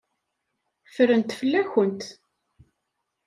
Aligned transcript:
Ffrent 0.87 1.29
fell-akent. 1.39 2.01